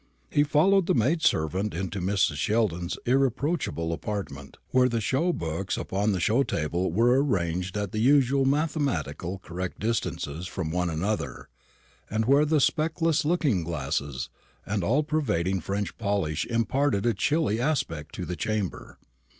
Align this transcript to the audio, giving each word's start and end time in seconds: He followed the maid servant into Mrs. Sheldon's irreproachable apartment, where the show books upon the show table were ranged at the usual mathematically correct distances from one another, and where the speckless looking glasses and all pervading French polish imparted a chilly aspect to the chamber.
He 0.31 0.41
followed 0.43 0.87
the 0.87 0.95
maid 0.95 1.21
servant 1.21 1.75
into 1.75 1.99
Mrs. 2.01 2.37
Sheldon's 2.37 2.97
irreproachable 3.05 3.93
apartment, 3.93 4.57
where 4.71 4.89
the 4.89 4.99
show 4.99 5.31
books 5.31 5.77
upon 5.77 6.11
the 6.11 6.19
show 6.19 6.41
table 6.41 6.91
were 6.91 7.21
ranged 7.23 7.77
at 7.77 7.91
the 7.91 7.99
usual 7.99 8.43
mathematically 8.43 9.37
correct 9.43 9.79
distances 9.79 10.47
from 10.47 10.71
one 10.71 10.89
another, 10.89 11.49
and 12.09 12.25
where 12.25 12.45
the 12.45 12.59
speckless 12.59 13.25
looking 13.25 13.63
glasses 13.63 14.31
and 14.65 14.83
all 14.83 15.03
pervading 15.03 15.59
French 15.61 15.95
polish 15.99 16.47
imparted 16.47 17.05
a 17.05 17.13
chilly 17.13 17.61
aspect 17.61 18.15
to 18.15 18.25
the 18.25 18.35
chamber. 18.35 18.97